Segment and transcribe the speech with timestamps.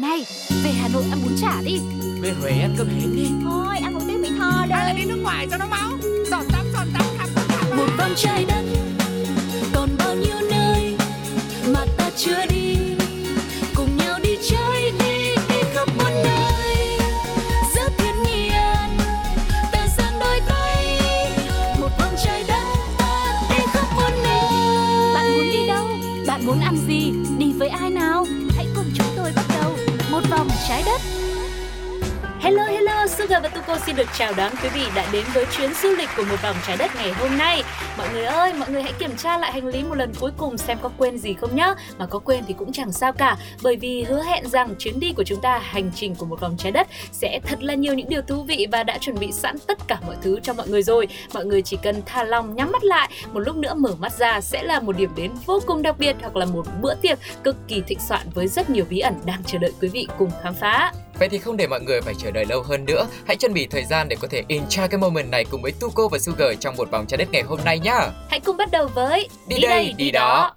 [0.00, 0.26] Này,
[0.64, 1.78] về Hà Nội ăn bún chả đi.
[2.20, 3.28] Về Huế ăn cơm hến đi.
[3.44, 5.90] Thôi ăn một tiếng Mỹ Tho Hay là đi đi nước ngoài cho nó máu.
[6.30, 8.62] Giọt tắm giọt tắm khắp tất cả một vòng trái đất
[9.74, 10.96] còn bao nhiêu nơi
[11.74, 12.76] mà ta chưa đi.
[13.74, 16.98] Cùng nhau đi chơi đi đi khắp muôn nơi.
[17.74, 18.98] Giữa thiên nhiên
[19.72, 21.00] ta dang đôi tay.
[21.80, 22.64] Một vòng trái đất
[22.98, 24.42] ta đi khắp muôn nơi.
[25.14, 25.86] Bạn muốn đi đâu?
[26.26, 27.12] Bạn muốn ăn gì?
[27.38, 28.26] Đi với ai nào?
[30.18, 31.00] Một vòng trái đất
[32.40, 35.74] Hello hello, Sugar và Tuko xin được chào đón quý vị đã đến với chuyến
[35.82, 37.62] du lịch của một vòng trái đất ngày hôm nay.
[37.98, 40.58] Mọi người ơi, mọi người hãy kiểm tra lại hành lý một lần cuối cùng
[40.58, 41.74] xem có quên gì không nhé.
[41.98, 45.12] Mà có quên thì cũng chẳng sao cả, bởi vì hứa hẹn rằng chuyến đi
[45.12, 48.08] của chúng ta, hành trình của một vòng trái đất sẽ thật là nhiều những
[48.08, 50.82] điều thú vị và đã chuẩn bị sẵn tất cả mọi thứ cho mọi người
[50.82, 51.08] rồi.
[51.34, 54.40] Mọi người chỉ cần thả lòng nhắm mắt lại, một lúc nữa mở mắt ra
[54.40, 57.56] sẽ là một điểm đến vô cùng đặc biệt hoặc là một bữa tiệc cực
[57.68, 60.54] kỳ thịnh soạn với rất nhiều bí ẩn đang chờ đợi quý vị cùng khám
[60.54, 60.92] phá.
[61.18, 63.66] Vậy thì không để mọi người phải chờ đợi lâu hơn nữa Hãy chuẩn bị
[63.66, 66.76] thời gian để có thể enjoy cái moment này cùng với Tuko và Sugar trong
[66.76, 68.10] một vòng trái đất ngày hôm nay nhá.
[68.30, 70.54] Hãy cùng bắt đầu với Đi đây, đi đó.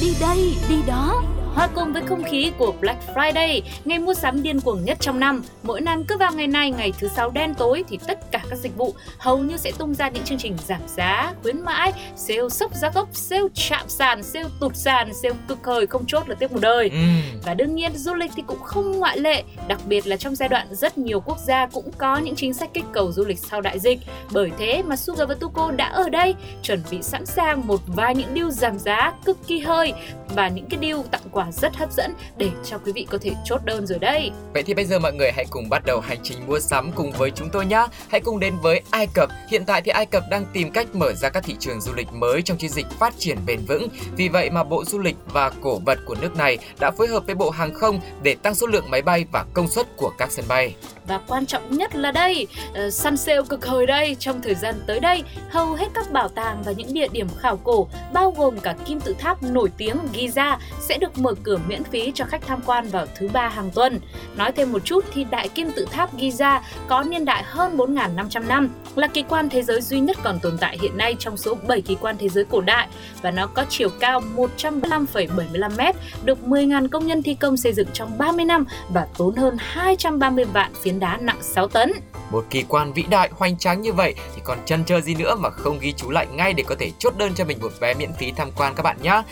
[0.00, 4.42] Đi đây, đi đó Hòa cùng với không khí của Black Friday, ngày mua sắm
[4.42, 5.42] điên cuồng nhất trong năm.
[5.62, 8.76] Mỗi năm cứ vào ngày này, ngày thứ sáu đen tối thì tất các dịch
[8.76, 12.74] vụ hầu như sẽ tung ra những chương trình giảm giá, khuyến mãi, sale sốc
[12.74, 16.52] giá gốc, sale chạm sàn, sale tụt sàn, sale cực hời không chốt là tiếc
[16.52, 16.88] một đời.
[16.88, 20.34] Ừm, Và đương nhiên du lịch thì cũng không ngoại lệ, đặc biệt là trong
[20.34, 23.38] giai đoạn rất nhiều quốc gia cũng có những chính sách kích cầu du lịch
[23.38, 23.98] sau đại dịch.
[24.32, 28.14] Bởi thế mà Sugar và Tuko đã ở đây, chuẩn bị sẵn sàng một vài
[28.14, 29.92] những deal giảm giá cực kỳ hơi
[30.34, 33.30] và những cái deal tặng quà rất hấp dẫn để cho quý vị có thể
[33.44, 34.30] chốt đơn rồi đây.
[34.54, 37.12] Vậy thì bây giờ mọi người hãy cùng bắt đầu hành trình mua sắm cùng
[37.12, 37.86] với chúng tôi nhé.
[38.08, 39.30] Hãy cùng đến với Ai Cập.
[39.48, 42.12] Hiện tại thì Ai Cập đang tìm cách mở ra các thị trường du lịch
[42.12, 43.88] mới trong chiến dịch phát triển bền vững.
[44.16, 47.26] Vì vậy mà Bộ Du lịch và cổ vật của nước này đã phối hợp
[47.26, 50.30] với Bộ Hàng không để tăng số lượng máy bay và công suất của các
[50.30, 50.74] sân bay.
[51.06, 52.46] Và quan trọng nhất là đây,
[52.86, 56.28] uh, săn sale cực hời đây, trong thời gian tới đây, hầu hết các bảo
[56.28, 59.96] tàng và những địa điểm khảo cổ, bao gồm cả kim tự tháp nổi tiếng
[60.12, 63.70] Giza, sẽ được mở cửa miễn phí cho khách tham quan vào thứ ba hàng
[63.70, 64.00] tuần.
[64.36, 68.29] Nói thêm một chút thì đại kim tự tháp Giza có niên đại hơn 4.500
[68.38, 71.54] năm, là kỳ quan thế giới duy nhất còn tồn tại hiện nay trong số
[71.68, 72.88] 7 kỳ quan thế giới cổ đại
[73.22, 75.92] và nó có chiều cao 105,75m,
[76.24, 80.44] được 10.000 công nhân thi công xây dựng trong 30 năm và tốn hơn 230
[80.44, 81.92] vạn phiến đá nặng 6 tấn.
[82.30, 85.34] Một kỳ quan vĩ đại hoành tráng như vậy thì còn chần chờ gì nữa
[85.34, 87.94] mà không ghi chú lại ngay để có thể chốt đơn cho mình một vé
[87.94, 89.22] miễn phí tham quan các bạn nhé.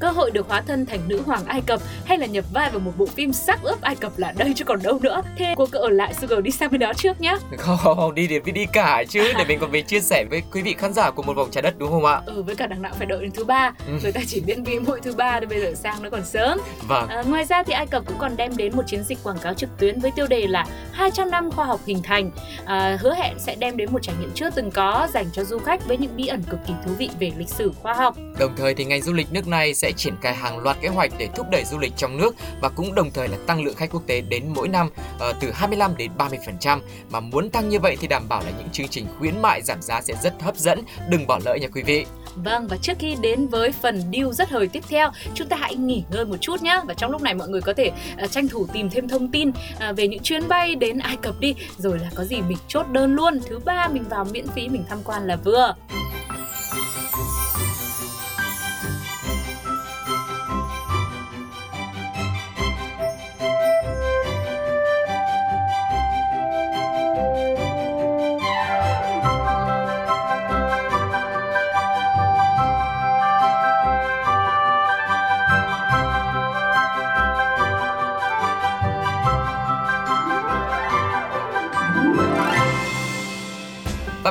[0.00, 2.80] Cơ hội được hóa thân thành nữ hoàng Ai Cập hay là nhập vai vào
[2.80, 5.22] một bộ phim sắc ướp Ai Cập là đây chứ còn đâu nữa.
[5.36, 7.36] Thế cô cứ ở lại Sugar đi sang bên đó trước nhé.
[7.58, 10.74] Không, đi để đi cả chứ để mình còn về chia sẻ với quý vị
[10.78, 12.20] khán giả của một vòng trái đất đúng không ạ?
[12.26, 13.72] Ừ, với cả đằng nào phải đợi đến thứ ba.
[13.86, 13.92] Ừ.
[14.02, 16.58] Người ta chỉ miễn phí mỗi thứ ba thôi bây giờ sang nó còn sớm.
[16.88, 17.08] Vâng.
[17.08, 19.54] À, ngoài ra thì Ai Cập cũng còn đem đến một chiến dịch quảng cáo
[19.54, 22.30] trực tuyến với tiêu đề là 200 năm khoa học hình thành.
[22.64, 25.58] À, hứa hẹn sẽ đem đến một trải nghiệm chưa từng có dành cho du
[25.58, 28.16] khách với những bí ẩn cực kỳ thú vị về lịch sử khoa học.
[28.38, 31.12] Đồng thời thì ngành du lịch nước này sẽ triển khai hàng loạt kế hoạch
[31.18, 33.90] để thúc đẩy du lịch trong nước và cũng đồng thời là tăng lượng khách
[33.90, 36.80] quốc tế đến mỗi năm ờ, từ 25 đến 30%.
[37.10, 39.82] Mà muốn tăng như vậy thì đảm bảo là những chương trình khuyến mại giảm
[39.82, 42.06] giá sẽ rất hấp dẫn, đừng bỏ lỡ nha quý vị.
[42.36, 45.76] Vâng và trước khi đến với phần deal rất hời tiếp theo, chúng ta hãy
[45.76, 46.80] nghỉ ngơi một chút nhé.
[46.84, 47.92] Và trong lúc này mọi người có thể
[48.24, 51.40] uh, tranh thủ tìm thêm thông tin uh, về những chuyến bay đến Ai Cập
[51.40, 53.40] đi, rồi là có gì mình chốt đơn luôn.
[53.46, 55.74] Thứ ba, mình vào miễn phí, mình tham quan là vừa.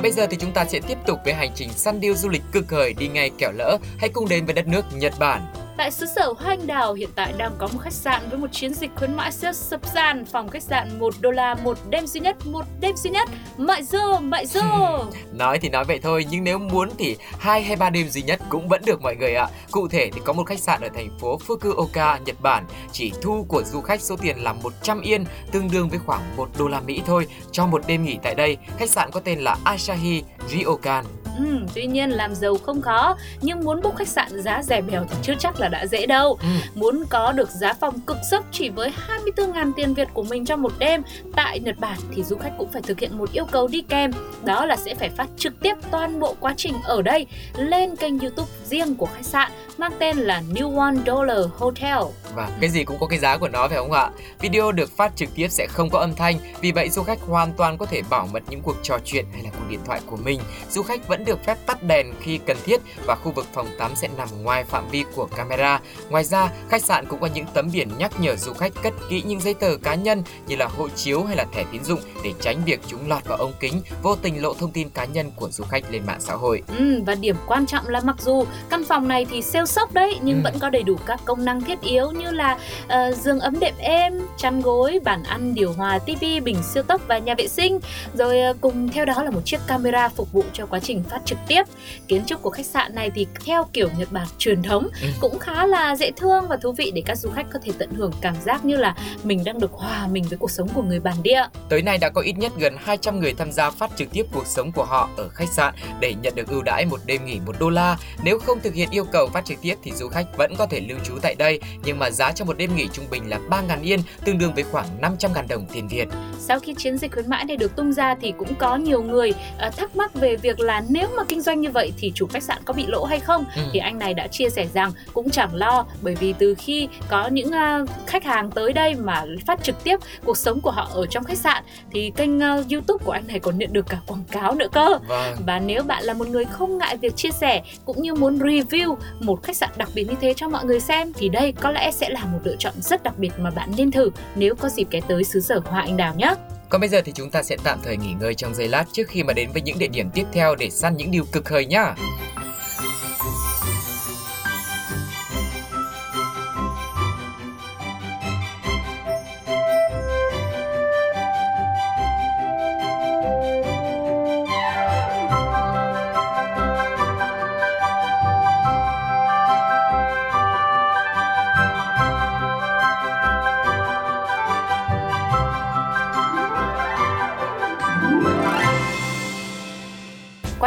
[0.01, 2.42] Bây giờ thì chúng ta sẽ tiếp tục với hành trình săn điêu du lịch
[2.51, 3.77] cực khởi đi ngay kẻo lỡ.
[3.98, 5.42] Hãy cùng đến với đất nước Nhật Bản.
[5.81, 8.48] Tại xứ sở Hoa Anh Đào hiện tại đang có một khách sạn với một
[8.51, 12.07] chiến dịch khuyến mãi siêu sập sàn phòng khách sạn 1 đô la một đêm
[12.07, 13.30] duy nhất, một đêm duy nhất.
[13.57, 14.62] Mại dô, mại dô.
[15.33, 18.39] Nói thì nói vậy thôi, nhưng nếu muốn thì hai hay ba đêm duy nhất
[18.50, 19.48] cũng vẫn được mọi người ạ.
[19.72, 23.45] Cụ thể thì có một khách sạn ở thành phố Fukuoka, Nhật Bản chỉ thu
[23.48, 26.80] của du khách số tiền là 100 yên, tương đương với khoảng 1 đô la
[26.80, 28.57] Mỹ thôi cho một đêm nghỉ tại đây.
[28.78, 31.06] Khách sạn có tên là Asahi Ryokan.
[31.38, 31.45] Ừ,
[31.75, 35.16] tuy nhiên làm giàu không khó nhưng muốn book khách sạn giá rẻ bèo thì
[35.22, 36.38] chưa chắc là đã dễ đâu.
[36.42, 36.48] Ừ.
[36.75, 38.92] Muốn có được giá phòng cực sấp chỉ với
[39.36, 41.01] 24.000 tiền Việt của mình trong một đêm
[41.36, 44.12] tại Nhật Bản thì du khách cũng phải thực hiện một yêu cầu đi kèm,
[44.44, 47.25] đó là sẽ phải phát trực tiếp toàn bộ quá trình ở đây
[47.57, 49.51] lên kênh YouTube riêng của khách sạn
[49.81, 51.98] mang tên là New One Dollar Hotel.
[52.36, 54.10] Và cái gì cũng có cái giá của nó phải không ạ?
[54.39, 57.54] Video được phát trực tiếp sẽ không có âm thanh, vì vậy du khách hoàn
[57.54, 60.18] toàn có thể bảo mật những cuộc trò chuyện hay là cuộc điện thoại của
[60.18, 60.42] mình.
[60.69, 63.92] Du khách vẫn được phép tắt đèn khi cần thiết và khu vực phòng tắm
[63.95, 65.80] sẽ nằm ngoài phạm vi của camera.
[66.10, 69.24] Ngoài ra, khách sạn cũng có những tấm biển nhắc nhở du khách cất kỹ
[69.25, 72.33] những giấy tờ cá nhân như là hộ chiếu hay là thẻ tín dụng để
[72.42, 75.50] tránh việc chúng lọt vào ống kính, vô tình lộ thông tin cá nhân của
[75.50, 76.62] du khách lên mạng xã hội.
[76.78, 80.19] Ừ, và điểm quan trọng là mặc dù căn phòng này thì sale sốc đấy
[80.21, 80.41] nhưng Ừ.
[80.44, 82.57] vẫn có đầy đủ các công năng thiết yếu như là
[82.88, 87.01] ờ, giường ấm đệm êm, chăn gối, bàn ăn, điều hòa, tivi, bình siêu tốc
[87.07, 87.79] và nhà vệ sinh.
[88.13, 91.19] Rồi ờ, cùng theo đó là một chiếc camera phục vụ cho quá trình phát
[91.25, 91.63] trực tiếp.
[92.07, 95.07] Kiến trúc của khách sạn này thì theo kiểu Nhật Bản truyền thống Ừ.
[95.21, 97.89] cũng khá là dễ thương và thú vị để các du khách có thể tận
[97.91, 101.00] hưởng cảm giác như là mình đang được hòa mình với cuộc sống của người
[101.00, 101.44] bản địa.
[101.69, 104.47] Tới nay đã có ít nhất gần 200 người tham gia phát trực tiếp cuộc
[104.47, 107.56] sống của họ ở khách sạn để nhận được ưu đãi một đêm nghỉ 1
[107.59, 107.97] đô la.
[108.23, 110.79] Nếu không thực hiện yêu cầu phát trực tiếp thì du khách vẫn có thể
[110.79, 113.83] lưu trú tại đây, nhưng mà giá cho một đêm nghỉ trung bình là 3.000
[113.83, 116.07] yên, tương đương với khoảng 500.000 đồng tiền Việt.
[116.39, 119.33] Sau khi chiến dịch khuyến mãi này được tung ra thì cũng có nhiều người
[119.57, 122.43] ờ, thắc mắc về việc là nếu mà kinh doanh như vậy thì chủ khách
[122.43, 123.45] sạn có bị lỗ hay không?
[123.55, 123.61] Ừ.
[123.73, 127.27] Thì anh này đã chia sẻ rằng cũng chẳng lo bởi vì từ khi có
[127.27, 131.05] những ờ, khách hàng tới đây mà phát trực tiếp cuộc sống của họ ở
[131.05, 134.23] trong khách sạn thì kênh ờ, YouTube của anh này còn nhận được cả quảng
[134.31, 134.97] cáo nữa cơ.
[135.07, 135.35] Vâng.
[135.45, 138.95] Và nếu bạn là một người không ngại việc chia sẻ cũng như muốn review
[139.19, 141.92] một khách sạn đặc biệt như thế cho mọi người xem, thì đây có lẽ
[141.92, 144.88] sẽ là một lựa chọn rất đặc biệt mà bạn nên thử nếu có dịp
[144.92, 146.33] ghé tới xứ sở hoa anh đào nhé.
[146.69, 149.07] Còn bây giờ thì chúng ta sẽ tạm thời nghỉ ngơi trong giây lát trước
[149.07, 151.65] khi mà đến với những địa điểm tiếp theo để săn những điều cực hời
[151.65, 151.95] nhá.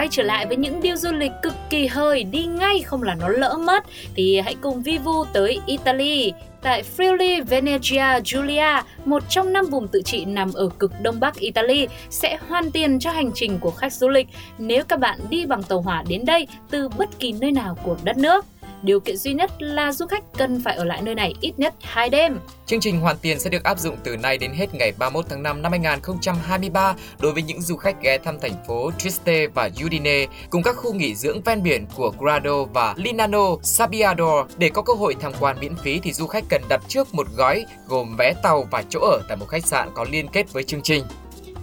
[0.04, 3.14] Quay trở lại với những điêu du lịch cực kỳ hời, đi ngay không là
[3.14, 3.84] nó lỡ mất
[4.14, 6.32] thì hãy cùng Vivu tới Italy.
[6.62, 11.34] Tại Friuli Venezia Giulia, một trong năm vùng tự trị nằm ở cực đông bắc
[11.34, 14.28] Italy, sẽ hoàn tiền cho hành trình của khách du lịch
[14.58, 17.96] nếu các bạn đi bằng tàu hỏa đến đây từ bất kỳ nơi nào của
[18.04, 18.44] đất nước.
[18.84, 21.74] Điều kiện duy nhất là du khách cần phải ở lại nơi này ít nhất
[21.80, 22.38] 2 đêm.
[22.66, 25.42] Chương trình hoàn tiền sẽ được áp dụng từ nay đến hết ngày 31 tháng
[25.42, 30.26] 5 năm 2023 đối với những du khách ghé thăm thành phố Trieste và Udine
[30.50, 34.46] cùng các khu nghỉ dưỡng ven biển của Grado và Linano Sabbiador.
[34.58, 37.26] Để có cơ hội tham quan miễn phí thì du khách cần đặt trước một
[37.36, 40.62] gói gồm vé tàu và chỗ ở tại một khách sạn có liên kết với
[40.62, 41.04] chương trình.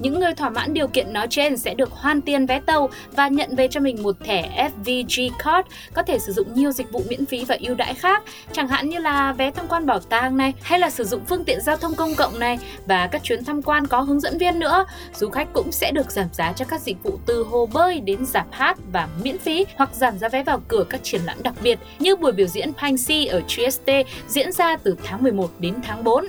[0.01, 3.27] Những người thỏa mãn điều kiện nói trên sẽ được hoàn tiền vé tàu và
[3.27, 7.03] nhận về cho mình một thẻ FVG Card có thể sử dụng nhiều dịch vụ
[7.09, 10.37] miễn phí và ưu đãi khác, chẳng hạn như là vé tham quan bảo tàng
[10.37, 13.43] này hay là sử dụng phương tiện giao thông công cộng này và các chuyến
[13.43, 14.85] tham quan có hướng dẫn viên nữa.
[15.15, 18.25] Du khách cũng sẽ được giảm giá cho các dịch vụ từ hồ bơi đến
[18.25, 21.53] dạp hát và miễn phí hoặc giảm giá vé vào cửa các triển lãm đặc
[21.63, 26.03] biệt như buổi biểu diễn Pansy ở Trieste diễn ra từ tháng 11 đến tháng
[26.03, 26.25] 4.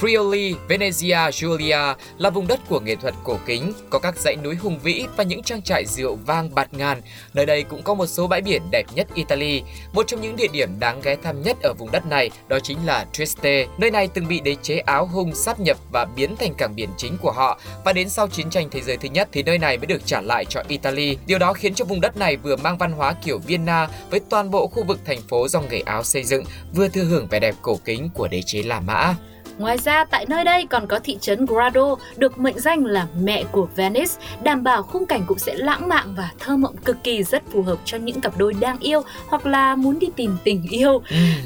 [0.00, 4.54] Friuli, Venezia, Giulia là vùng đất của nghệ thuật cổ kính, có các dãy núi
[4.54, 7.02] hùng vĩ và những trang trại rượu vang bạt ngàn.
[7.34, 9.62] Nơi đây cũng có một số bãi biển đẹp nhất Italy.
[9.92, 12.86] Một trong những địa điểm đáng ghé thăm nhất ở vùng đất này đó chính
[12.86, 13.66] là Trieste.
[13.78, 16.88] Nơi này từng bị đế chế Áo Hung sáp nhập và biến thành cảng biển
[16.96, 17.60] chính của họ.
[17.84, 20.20] Và đến sau chiến tranh thế giới thứ nhất thì nơi này mới được trả
[20.20, 21.16] lại cho Italy.
[21.26, 24.50] Điều đó khiến cho vùng đất này vừa mang văn hóa kiểu Vienna với toàn
[24.50, 27.54] bộ khu vực thành phố do người Áo xây dựng, vừa thừa hưởng vẻ đẹp
[27.62, 29.14] cổ kính của đế chế La Mã.
[29.58, 33.44] Ngoài ra, tại nơi đây còn có thị trấn Grado được mệnh danh là mẹ
[33.52, 34.12] của Venice,
[34.42, 37.62] đảm bảo khung cảnh cũng sẽ lãng mạn và thơ mộng cực kỳ rất phù
[37.62, 41.02] hợp cho những cặp đôi đang yêu hoặc là muốn đi tìm tình yêu.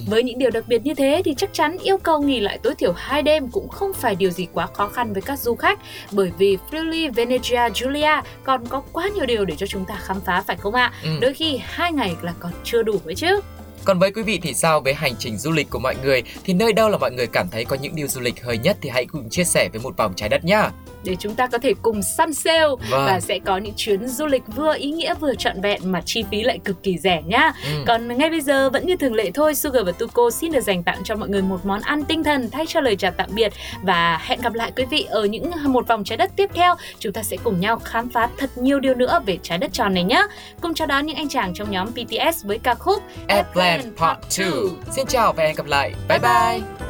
[0.08, 2.74] Với những điều đặc biệt như thế thì chắc chắn yêu cầu nghỉ lại tối
[2.74, 5.78] thiểu 2 đêm cũng không phải điều gì quá khó khăn với các du khách
[6.12, 10.20] bởi vì Friuli Venezia Giulia còn có quá nhiều điều để cho chúng ta khám
[10.20, 10.92] phá phải không ạ?
[11.02, 11.10] Ừ.
[11.20, 13.40] Đôi khi hai ngày là còn chưa đủ ấy chứ.
[13.84, 16.54] Còn với quý vị thì sao với hành trình du lịch của mọi người thì
[16.54, 18.90] nơi đâu là mọi người cảm thấy có những điều du lịch hơi nhất thì
[18.90, 20.70] hãy cùng chia sẻ với một vòng trái đất nhá
[21.04, 23.06] để chúng ta có thể cùng săn sale vâng.
[23.06, 26.24] và sẽ có những chuyến du lịch vừa ý nghĩa vừa trọn vẹn mà chi
[26.30, 27.52] phí lại cực kỳ rẻ nhá.
[27.64, 27.84] Ừ.
[27.86, 30.82] Còn ngay bây giờ vẫn như thường lệ thôi, Sugar và Tuko xin được dành
[30.82, 33.52] tặng cho mọi người một món ăn tinh thần thay cho lời chào tạm biệt
[33.82, 36.74] và hẹn gặp lại quý vị ở những một vòng trái đất tiếp theo.
[36.98, 39.94] Chúng ta sẽ cùng nhau khám phá thật nhiều điều nữa về trái đất tròn
[39.94, 40.22] này nhé.
[40.60, 44.48] Cùng chào đón những anh chàng trong nhóm BTS với ca khúc Airplane Part 2.
[44.90, 45.92] Xin chào và hẹn gặp lại.
[46.08, 46.58] Bye bye.
[46.58, 46.81] bye.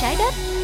[0.00, 0.57] trái đất.